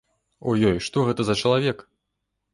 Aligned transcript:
Ой, 0.53 0.63
ой, 0.69 0.79
што 0.87 1.03
гэта 1.11 1.21
за 1.29 1.37
чалавек? 1.43 1.87